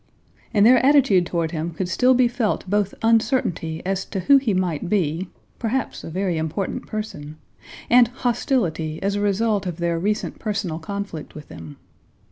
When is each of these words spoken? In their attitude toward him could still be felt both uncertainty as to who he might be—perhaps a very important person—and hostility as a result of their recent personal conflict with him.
In 0.51 0.63
their 0.63 0.83
attitude 0.83 1.27
toward 1.27 1.51
him 1.51 1.75
could 1.75 1.87
still 1.87 2.15
be 2.15 2.27
felt 2.27 2.67
both 2.67 2.95
uncertainty 3.03 3.83
as 3.85 4.03
to 4.05 4.21
who 4.21 4.37
he 4.37 4.51
might 4.51 4.89
be—perhaps 4.89 6.03
a 6.03 6.09
very 6.09 6.39
important 6.39 6.87
person—and 6.87 8.07
hostility 8.07 8.99
as 9.03 9.13
a 9.13 9.21
result 9.21 9.67
of 9.67 9.77
their 9.77 9.99
recent 9.99 10.39
personal 10.39 10.79
conflict 10.79 11.35
with 11.35 11.49
him. 11.49 11.77